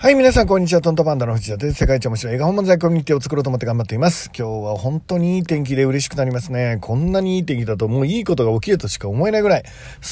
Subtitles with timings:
[0.00, 0.80] はい、皆さん、こんにちは。
[0.80, 1.78] トントパンダの藤田です。
[1.78, 4.30] 世界一面白い映画本漫才コミュニティを作ろうと思って頑張っています。
[4.32, 6.78] 今日は本当にいい天気で嬉しくなりますね。
[6.80, 9.64] こんなにいい天気だともういいことが起きるとしか思えないぐらい、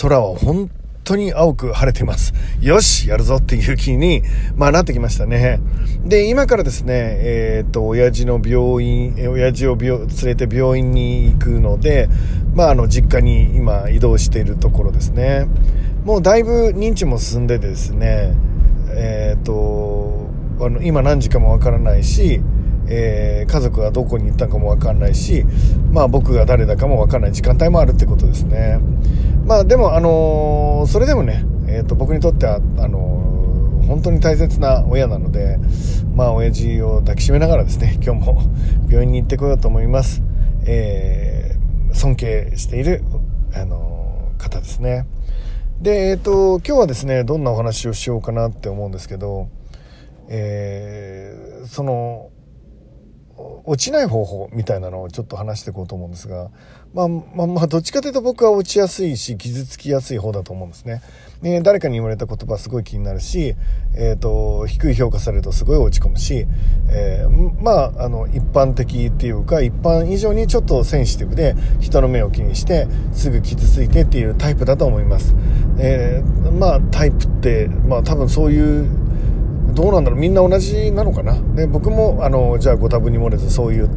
[0.02, 0.72] 空は本
[1.04, 2.34] 当に青く晴れています。
[2.60, 4.24] よしやるぞっていう気に、
[4.56, 5.60] まあなってきましたね。
[6.04, 12.08] で、今からですね、えっ、と、親父の病院、親父を連れて病院に行くので、
[12.56, 15.46] まああの、実家に今移動しているところですね。
[16.04, 18.34] もうだいぶ認知も進んでですね、
[18.96, 20.26] えっ、と、
[20.60, 22.40] あの、今何時かもわからないし、
[22.88, 25.44] えー、家族がどこに行ったかもわかんないし、
[25.92, 28.78] まあ僕が誰だかもわかんない時間帯もあるってことですね。
[29.44, 33.16] まあでも、あのー、それでもね、え、ー、と、僕にとっては、あの
[33.86, 35.58] 本当に大切な親なので、
[36.14, 38.42] まあ親父を抱きしめながらですね、 今日も
[38.88, 40.22] 病院に行ってこようと思います。
[40.64, 41.56] え
[41.92, 43.04] 尊敬している、
[43.54, 45.06] あの方ですね。
[45.80, 49.48] で、えっ、ー、と、今日はですね、どんなお話をしようかなって思うんですけど、
[50.28, 52.30] えー、その、
[53.36, 56.50] 落ちない方法みたいなのをちょっと話していこうと思うんですが、
[56.94, 61.02] まあ、まあ、まあ、どっちかというと僕は落ちやすいし、傷つきやすい方だと思うんですね。
[61.42, 63.54] ね誰かに言われた言葉すごい気になるし、
[63.94, 66.46] えっ、ー、と、低い評価されるとすごい落ち込むし、
[66.88, 75.34] えー、まあ、あの、一般的っていうか、一般以上にちょっとセンシティブで、人の目を気にして、すぐ傷ついてっていうタイプだと思います。
[75.78, 79.05] えー、まあ、タイプって、まあ、多分そういう、
[79.74, 80.20] どうなんだろう。
[80.20, 81.40] みんな同じなのかな。
[81.54, 83.90] で僕もあのじゃあご多分に漏れずそういう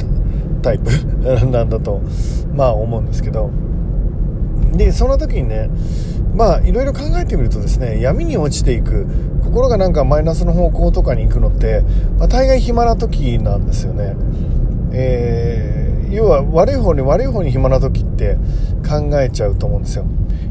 [0.62, 0.90] タイプ。
[1.46, 2.00] なんだと
[2.54, 3.50] まあ思うんですけど。
[4.74, 5.68] でその時にね
[6.34, 9.06] まあいろいろ考えてみるとですね闇に落ちていく
[9.44, 11.82] 心がなんかマイナスの方向とかに行くのって、
[12.18, 14.14] まあ、大概暇な時なんですよね。
[14.92, 15.79] えー、
[16.10, 18.36] 要は悪い方に悪い方に暇な時って
[18.88, 20.06] 考えちゃうと思うんですよ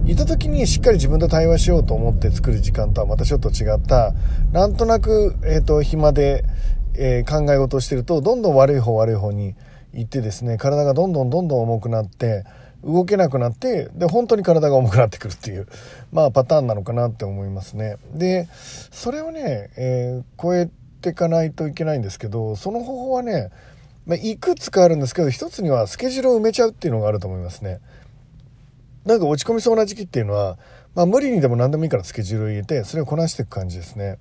[0.10, 4.14] いた時にしっかり自分と対話しようと思って作る時間とはまたちょっと違った、
[4.52, 6.46] なんとなく、えっ、ー、と、暇で、
[6.96, 9.54] えー、考え事をしてると、どんどん悪い方悪い方に
[9.94, 12.44] 行ってですね、体がどんどんどんどん重くなって、
[12.84, 15.68] 動けなくなって、で、本当に体が重くなってくるっていう、
[16.12, 17.98] まあパターンなのかなって思いますね。
[18.16, 18.48] で、
[18.90, 20.70] それをね、えー、超え
[21.02, 23.52] ていかないといけないんですけど、その方法はね、
[24.10, 27.80] まあ、いくつかあるんですけど、一つにはスケジュールを埋めちゃうっていうのがあると思いますね。
[29.06, 30.58] なんか落ち込みそうな時期っていうのは、
[30.96, 34.18] まあ、無理にでも何でもいいからスケジュールを入れてそれをこなしていく感じですね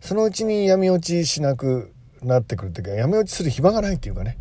[0.00, 4.38] そのうちに闇落ちしなくなってくるっていうか闇落ちする暇がないっていうかね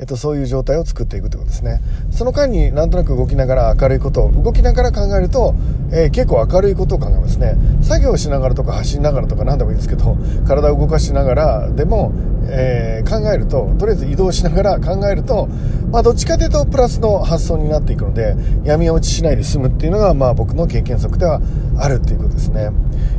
[0.00, 1.80] えっと、そういう状態を作っていくってことですね。
[2.10, 5.54] その間になんとなく動きながら明るいことを、動きながら考えると、
[5.90, 7.56] えー、結構明るいことを考えますね。
[7.82, 10.16] 作業しながらとか走りながらとか何でもいいですけど、
[10.46, 12.12] 体を動かしながらでも、
[12.46, 15.48] えー、考えると、とりあえず移動しながら考えると、
[15.90, 21.40] まあどっちかというとプラスの発想になっていくので、闇落ちしないで済むっていうのが、まあ僕の経験則では
[21.76, 22.70] あるっていうことですね。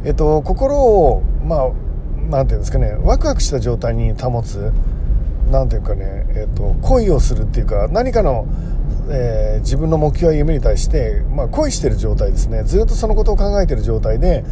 [0.06, 1.69] えっと、心を、まあ、
[2.29, 4.72] なんていうんですかね、ワクワクした状態に保つ。
[5.49, 8.47] 何ていうかね、えーと、恋をするっていうか何かの、
[9.09, 14.43] えー、自分の目標や夢に対して、まあ、恋してる状態ですねずっとそのことを考えてる状態で、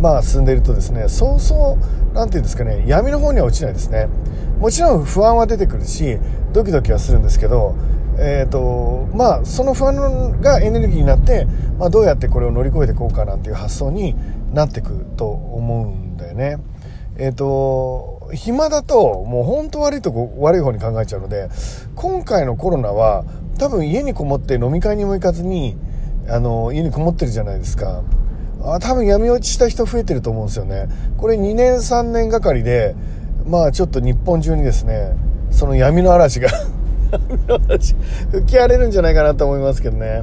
[0.00, 4.08] まあ、進んでいるとですねそうそう何て言うんですかね闇の方には落ちないですね
[4.58, 6.18] もちろん不安は出てくるし
[6.52, 7.74] ドキドキはするんですけど
[8.18, 11.46] えーとまあ、その不安がエネルギーになって、
[11.78, 14.14] まあ、どうやってこれを乗り越えていこうかなんていう発想に
[14.54, 16.56] なっていくと思うんだよね。
[17.18, 21.48] え、ー、と暇だともう本当悪いとこ悪い方に考えちゃうので
[21.94, 23.24] 今回のコロナは
[23.58, 25.76] 多分家にこもって飲み会にも行かずに
[26.28, 28.02] あの家にこもってるじゃないですか。
[28.62, 30.88] あ多分闇落ちした人増えてると思うんですよね。
[31.16, 32.96] これ2年3年がかりで
[33.46, 35.16] まあちょっと日本中にですね
[35.50, 36.48] その闇の嵐が
[38.32, 40.22] 吹き荒れるんじゃないかなと思いますけどね。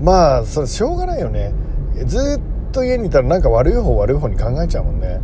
[0.00, 1.52] まあそれしょうがないよね。
[2.04, 5.20] ずっと家にいたらなんか悪い方悪い方に考えちゃうもんね。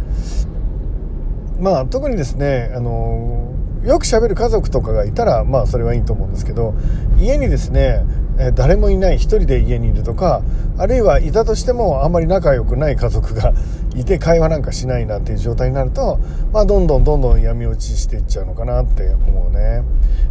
[1.58, 3.54] まあ特にですねあの
[3.84, 6.74] よく喋る家族とかがいたらまあそれはいいと思うんですけど
[7.18, 8.04] 家にですね
[8.38, 10.42] え誰もいない1人で家にいるとか
[10.78, 13.52] あるいはいたとしてもあんまり仲良くない家族が
[13.96, 16.20] いて会話なんかしないなんていう状態になると、
[16.52, 19.82] まあ、どんどんどんどん闇落ちしていっちゃうのかなって思うね。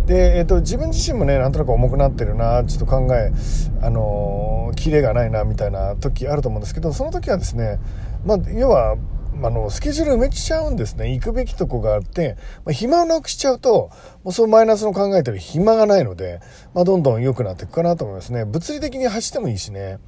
[0.05, 3.33] で、えーと、自分自身もねなんとなく重くなってるなちょっと考え
[3.81, 7.79] あのー、キレがないなみたいな時あると思うんですけどその時はですね
[8.25, 8.95] まあ要は
[9.43, 11.13] あの、スケジュール埋めちゃうんですね。
[11.13, 13.91] 行くべきとこがあって、まあ、暇をなくしちゃうと、
[14.23, 16.39] もうそのマイナスの考えてる暇がないので、
[16.73, 18.45] まあ、どんどん良くなっていくかなと思いますね。
[18.45, 19.99] 物理的に走ってもいいしね。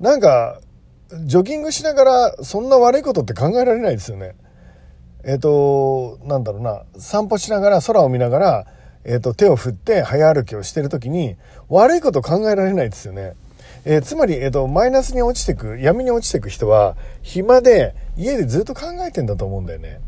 [0.00, 0.60] なんか、
[1.26, 4.34] ジョギングしながら、そんな悪いことって考えられないですよね。
[5.22, 8.66] えっ、ー、と、なんだろうな、散歩しながら、空を見ながら、
[9.04, 11.36] えっ、ー、と、手を振って早歩きをしてる時に、
[11.68, 13.34] 悪いこと考えられないですよね。
[13.84, 20.00] えー、つまり、えっ、と、マイナスに落ちてく、闇に落ちてく人は、暇で家でずっと考えてんだと思うんだよね。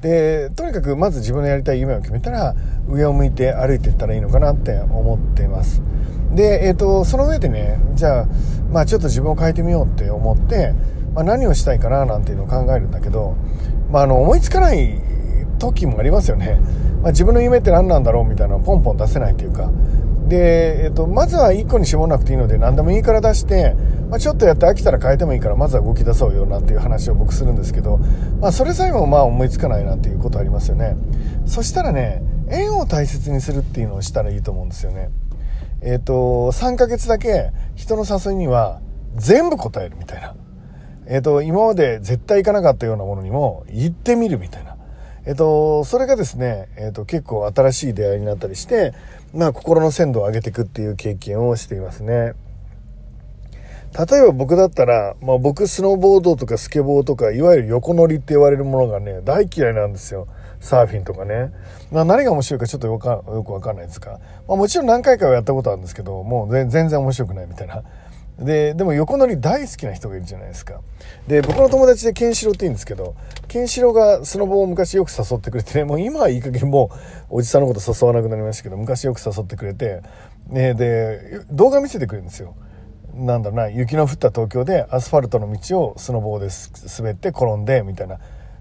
[0.00, 2.54] でとにかくまず自分のやりたい夢を決めたら
[2.88, 5.80] 上を向いて歩いていったらいいのかなって思っています。
[6.34, 8.26] で、えーと、その上でねじゃあ,、
[8.70, 10.74] まあちょっと自分を変えてみようって思って、
[11.14, 13.36] まあ、何をしたいかななんていうのを考えるんだけど、
[13.90, 15.00] まあ、あの思いつかない
[15.58, 16.58] 時もありますよね、
[17.02, 19.70] まあ、自分の夢って何なんだろうみたいなのをポンポン出せないというか。
[20.28, 23.76] で、えーと、まずは1個に絞らなくていいので何でもいいから出して、
[24.14, 27.98] まあ、ちょっとやって飽きたら変えてもいいからまずは動き出そうよなんていう話を僕するんですけど、
[28.40, 30.96] まあ、それさえもまあ思いつかないなっていうことありますよね。
[31.46, 35.10] そしたらね縁を大切にするっていうのをしたらいいと思うんですよね。
[35.80, 36.14] えっ、ー、と
[36.52, 38.80] 3ヶ月だけ人の誘いには
[39.16, 40.36] 全部答えるみたいな。
[41.06, 44.76] えっ、ー、と今まで絶対行かなかったようなものにも行ってみるみたいな。
[45.26, 48.92] えっと、それがですね、えっと、結構新しい出会いになったりして、
[49.32, 52.34] まあ、心の鮮度を上げていくっていう経験をしていますね。
[53.96, 60.26] 例えば僕だったら、まあ、僕スノーボードとかスケボーとか、いわゆる横乗りって言われるものがね、大嫌いなんですよ。
[60.58, 61.52] サーフィンとかね。
[61.92, 64.18] まあ、何が面白いかちょっとよくわかんないですが、
[64.48, 67.84] まあ、もちろん何回かはやったことあるんですけど、もう全然面白くないみたいな。
[68.38, 70.80] で、でも横乗り大好きな人がいるじゃないですか。
[71.28, 73.14] で、僕の友達でケンシロウって言うんですけど、
[73.46, 76.90] ケンシロウがスノボを昔よく誘ってくれてね、もう今はいい加減も
[77.30, 80.02] うおじさんのこと誘わなくなりましたけど、昔よく誘ってくれて、
[80.48, 82.54] ね、で、動画見せてくれるんですよ。
[83.14, 86.48] なんだろうな、雪の降った東京でアスファルトの道をスノボーで
[86.98, 88.18] 滑って転んで、みたいな。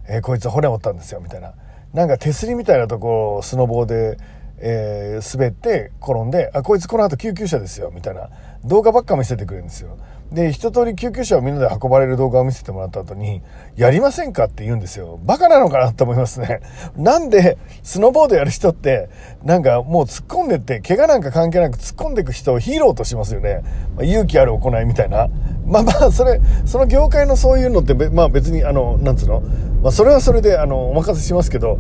[0.08, 1.54] えー、こいつ骨折ったんですよ、みたいな。
[1.94, 4.18] なんか手すりみたいなところをスノボーで、
[4.66, 8.30] えー、滑って転んで、あ、こいつこの後救急車ですよ、みたいな。
[8.64, 9.98] 動画ばっか見せてくれるんですよ。
[10.32, 13.42] で、一通り救急車をみんなで運ばれる動画を見せてもらった後に、
[13.76, 15.20] やりませんかって言うんですよ。
[15.26, 16.62] バカなのかなって思いますね。
[16.96, 19.10] なんで、スノーボードやる人って、
[19.44, 23.64] なんかもう突っ込んでって、怪我なんか関係なく突っ込んでいく人をヒーローとしますよね。
[23.98, 25.28] まあ、勇気ある行いみたいな。
[25.66, 29.42] まあまあ、それ、その業界のそういうのって、まあ別に、あの、なんつうの？
[29.82, 31.78] まあそれはそれで、あの、お任せしますけど、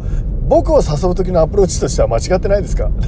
[0.53, 2.91] 僕を誘う時のアプローチとしては間違ってないですか？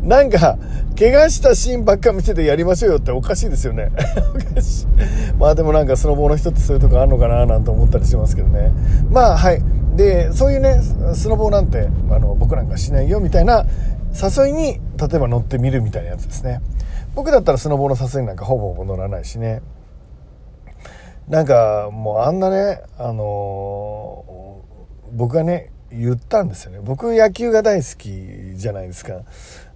[0.00, 0.56] なんか、
[0.96, 3.90] 怪我したシーンばっか見せてやりましょうよっておかしいですよね。
[5.40, 8.70] まあでもなんかスノボーの人ってそういうとこあるのかななんて思ったりしますけどね。
[9.10, 9.60] まあはい。
[9.96, 10.80] で、そういうね、
[11.14, 13.66] スノボーなんて、あの、僕なんかしないよみたいな
[14.12, 16.60] 誘いに、例えば乗ってみるみたいなやつですね。
[17.16, 19.62] 僕だったらスノボーの誘いなんかほぼほぼ乗らないしね。
[21.28, 24.33] なんかもうあんなね、あのー、
[25.12, 26.80] 僕がね、言ったんですよね。
[26.82, 29.22] 僕野球が大好きじゃないですか。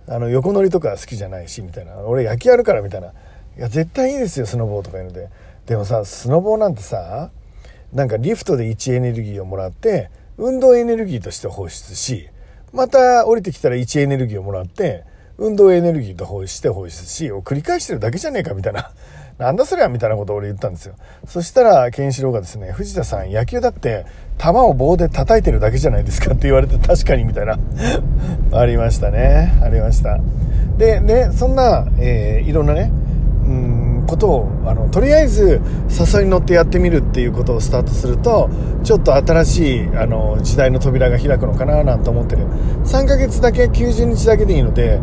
[0.09, 1.97] あの、横乗りとか好きじゃないし、みたいな。
[1.99, 3.09] 俺野球やるから、みたいな。
[3.09, 3.13] い
[3.57, 5.29] や、絶対いいですよ、スノボーとか言うので。
[5.67, 7.31] でもさ、スノボーなんてさ、
[7.93, 12.29] なんかリフトで位置エネルギーをもらって、運動エネルギーとして放出し、
[12.73, 15.05] また降りてきたら位置エネルギーをもらって、
[15.37, 18.93] 運動エネルギーと放出して放出し、を繰り返してるだけじゃねえか、みたいな。
[19.39, 20.97] なんだそりゃみたいなことを俺言ったんですよ。
[21.27, 24.05] そしたら、ケンシロウがですね、藤田さん、野球だって、
[24.37, 27.57] 球を棒で叩いてるだけじゃないですかって言われて、確かにみたいな。
[28.53, 29.57] ありましたね。
[29.63, 30.19] ありました。
[30.77, 32.91] で、ね、そんな、えー、いろんなね、
[33.45, 33.51] う
[34.03, 38.51] ん、ことを、あの、とりあえず、誘いに乗ってやってみるっていうことをスタートすると、
[38.83, 42.43] ちょっと新しい、あの、時代の扉が開くのかななんて思ってる。
[42.85, 44.99] 3ヶ月だけ、90日だけでいいので、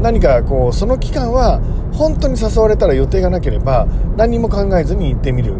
[0.00, 1.60] 何かこうその期間は
[1.92, 3.86] 本当に誘われたら予定がなければ
[4.16, 5.54] 何も考えずに行ってみる。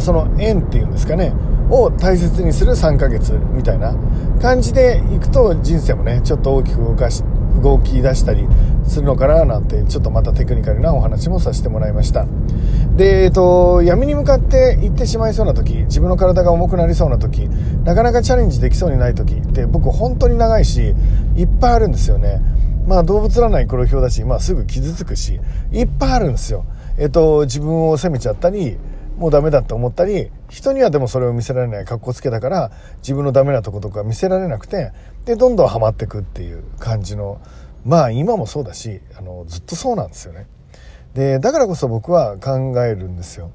[0.00, 1.32] その縁っていうんですかね。
[1.70, 3.94] を大切にする3ヶ月みたいな。
[4.40, 7.22] 感じで行くと人生もねちょっと大きく動かし
[7.62, 8.46] 動き出したり
[8.84, 12.26] するのかななんてちょっとまたテクニカルなお話もさせてもらいました。
[12.96, 17.48] でえっと闇に向かって行ってしまいそうな時自分の体が重くなりそうな時
[17.84, 20.94] なかなかチャレンジできそうにない時って僕本当に長いし
[21.36, 22.42] いっぱいあるんですよね。
[22.86, 25.40] まあ動物占い黒表だし、まあすぐ傷つくし、
[25.72, 26.64] いっぱいあるんですよ。
[26.98, 28.78] えっと、自分を責めちゃったり、
[29.16, 34.92] もうダメだと思ったり、人にはでもそれを見せられない格好つけだから、自分のダメなとことか見せられなくて、
[35.24, 37.40] で、どんどんハマってくっていう感じの、
[37.84, 40.46] まあ今もそうだし、あの、ずっとそうなんですよね。
[41.14, 43.50] で、だからこそ僕は考えるんですよ。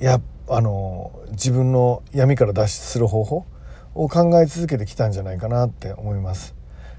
[0.00, 3.46] いや、あの、自分の闇から脱出する方法
[3.94, 6.54] を考え続けてきたんじゃないかなって思います。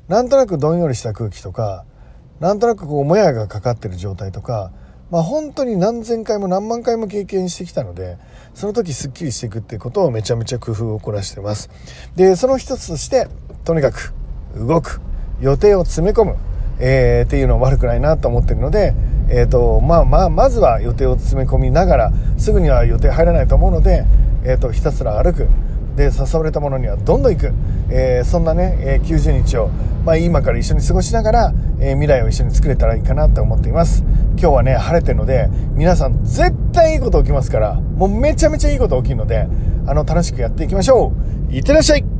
[0.07, 1.85] なんとなくどんよりした空気とか
[2.39, 4.71] なんとなくこうもやがかかってる状態とか
[5.09, 8.17] まあ本当に何千回も何万回も経験してきたので
[8.53, 11.69] その時すっきりしていくってことをめちゃめちゃ工夫を凝らしてます。
[12.15, 13.27] でその一つとして
[13.63, 14.13] とにかく
[14.55, 15.01] 動く
[15.41, 16.37] 予定を詰め込む、
[16.79, 18.93] えー、っていうのは悪くないなと思ってるので
[19.27, 24.05] えーとまあまあ、まずは予定を詰め込みながらすぐには予定入らないと思うので、
[24.43, 25.47] えーとひたすら歩く。
[25.95, 27.53] で誘われたものにはどんどん行く、
[27.89, 29.69] えー、そんなね、え、90日を、
[30.05, 34.03] まあ、今から一緒に過ごしながら、え、未来を一緒に作れたらいいかなと思っています。
[34.37, 39.47] 今日はね、晴れてるので、皆さん絶対いいこと起きますから、もうめちゃめちゃいいこと起きるので、
[39.85, 41.11] あの、楽しくやっていきましょ
[41.49, 41.53] う。
[41.53, 42.14] いってらっしゃい。